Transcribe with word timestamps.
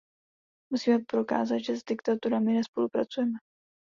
Musíme 0.73 0.99
prokázat, 1.07 1.57
že 1.59 1.77
s 1.77 1.83
diktaturami 1.83 2.53
nespolupracujeme. 2.53 3.37